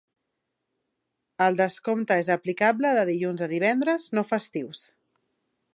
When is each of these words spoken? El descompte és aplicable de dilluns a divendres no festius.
El 1.47 1.57
descompte 1.59 2.17
és 2.23 2.31
aplicable 2.37 2.95
de 2.99 3.05
dilluns 3.11 3.45
a 3.49 3.53
divendres 3.55 4.13
no 4.19 4.27
festius. 4.33 4.83